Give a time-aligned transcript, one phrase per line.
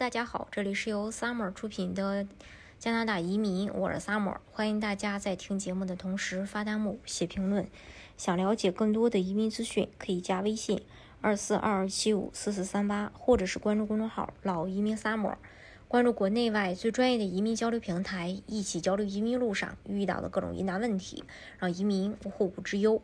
[0.00, 2.26] 大家好，这里是由 Summer 出品的
[2.78, 7.68] 加拿大移民，我是 Summer，欢迎大家在听节目的同时发弹幕、写评论。
[8.16, 10.80] 想了解更多的移民资讯，可以加微信
[11.20, 15.34] 二四二二七五四四三八，或者是关注公众号“老移民 Summer”，
[15.86, 21.24] 关注国内外最专业的移民交流平台，一起交流移民路上遇到的各种疑难问题，
[21.58, 23.02] 让移民无后顾之忧。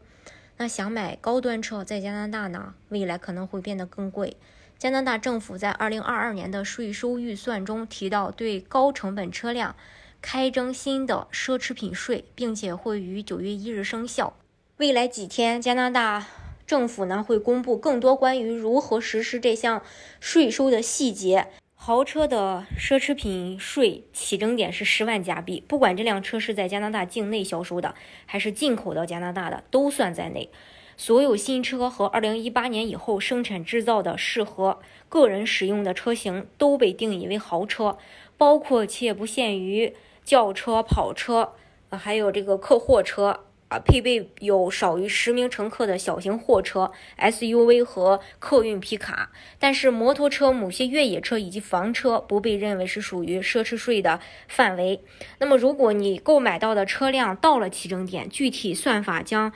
[0.56, 2.74] 那想买高端车在加拿大呢？
[2.88, 4.38] 未来可能会变得更贵。
[4.78, 9.74] 加拿大政府在二零二二年的税收预算中提到，对高成本车辆
[10.20, 14.34] 开征新的奢侈品税，并且会于九月一日生效。
[14.76, 16.26] 未来几天，加拿大
[16.66, 19.82] 政府呢会公布更多关于如何实施这项
[20.20, 21.46] 税收的细节。
[21.74, 27.94] 豪车的奢侈品税起征点是十万加币，不管这辆车是在加拿大境内销售的，
[28.26, 30.50] 还是进口到加拿大的，都算在内。
[30.98, 34.78] 所有新车和2018年以后生产制造的适合
[35.10, 37.98] 个人使用的车型都被定义为豪车，
[38.38, 41.52] 包括且不限于轿车、跑车，
[41.90, 49.30] 呃，还有这个客货车啊，配备有少于十名乘客的小型货车、SUV 和客运皮卡。
[49.58, 55.02] 但是，摩托车、某些越野车以及房车不被认为是属于奢侈税的范围。
[55.38, 59.52] 那么，如果你购买到的车辆到了起征点，具体算法将。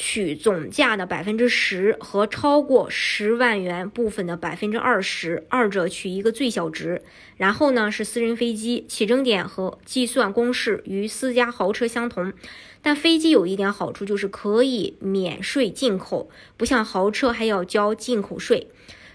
[0.00, 7.02] 取总价的百分之十和超过十万元部分的百分之二十，二者取一个最小值。
[7.36, 12.32] 然后呢是私人飞机起征点和计算公式与私家豪车相同，
[12.80, 18.68] 但飞机有一点好处就是可以免税进口，不像豪车还要交进口税。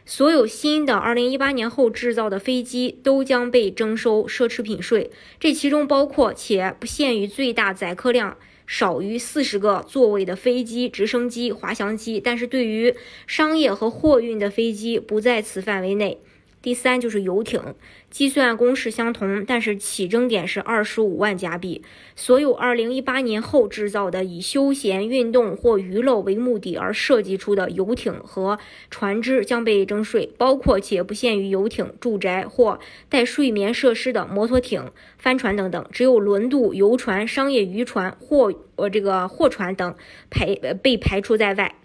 [0.05, 8.37] 所有新的2018年后制造的飞机都将被征收奢侈品税，这其中包括且不限于最大载客量。
[8.65, 12.95] 少于四十个座位的飞机、直升机、滑翔机，但是对于
[13.27, 16.21] 商业和货运的飞机不在此范围内。
[16.63, 17.75] 第三就是游艇，
[18.09, 21.83] 计算公式相同，但是起征点是二十五万加币。
[22.15, 28.57] 所有二零一八年后制造的以休闲运动或娱乐为目的而设计出的游艇和
[28.89, 35.85] 船只将被征税，包括且不限于游艇、住宅或带睡眠设施的摩托艇、帆船等等。
[35.91, 39.93] 只有轮渡、游船、商业渔船或呃这个货船等
[40.29, 41.75] 排被排除在外。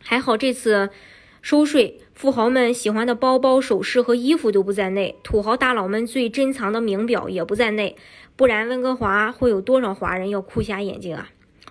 [0.00, 0.90] 还好这次。
[1.44, 7.96] 收税，富豪们喜欢的包包、首饰和衣服都不在内，土豪大佬们最珍藏的名表也不在内，
[8.34, 11.28] 不然温哥华会有多少华人要哭瞎眼睛啊？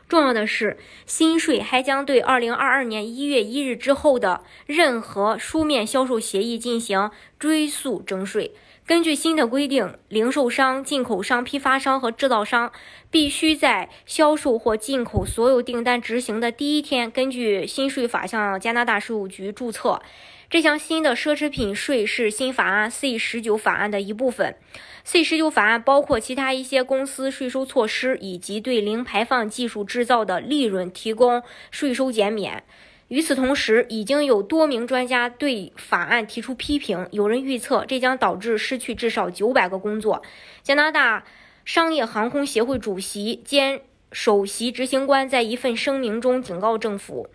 [0.07, 8.51] 重要的是，新税还将对二零二二年一月一日之后的任何书面销售协议进行追溯征税。
[8.85, 12.69] 根据新的规定，零售商、进口商、批发商和制造商
[13.09, 20.01] 必须在销售或进口所有订单执行的第一天，根据新税法向加拿大税务局注册。
[20.49, 24.57] 这项新的奢侈品税是新法案 C 十九法案的一部分。
[25.05, 32.65] C 十九法案包括其他一些公司税收措施，以及对零排放技术制造的利润提供税收减免。
[33.13, 37.07] 与此同时，已经有多名专家对法案提出批评。
[37.11, 40.23] 有人预测，这将导致失去至少九百个工作。
[40.63, 41.23] 加拿大
[41.63, 43.81] 商业航空协会主席兼
[44.11, 47.29] 首席执行官在一份声明中警告政府，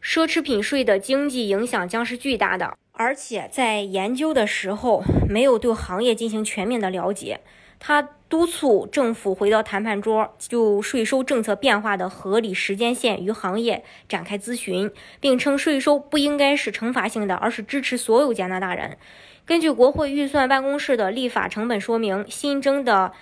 [0.00, 7.40] 奢侈品税的经济影响将是巨大的，而且在研究的时候没有对行业进行全面的了解。
[7.80, 18.98] 他督促政府回到谈判桌，就税收政策变化的合理时间线与行业展开咨询，并称税收不应该是惩罚性的，而是支持所有加拿大人。
[19.46, 23.12] 根据国会预算办公室的立法成本说明，新增的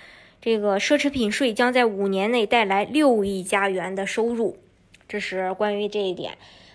[0.43, 4.57] 这个奢侈品税将在五年内带来六亿加元的收入。
[5.09, 6.37] 这是关于这一点。